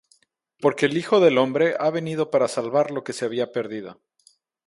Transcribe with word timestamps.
Porque 0.59 0.87
el 0.87 0.97
Hijo 0.97 1.19
del 1.19 1.37
hombre 1.37 1.75
ha 1.79 1.91
venido 1.91 2.31
para 2.31 2.47
salvar 2.47 2.89
lo 2.89 3.03
que 3.03 3.13
se 3.13 3.23
había 3.25 3.51
perdido. 3.51 4.01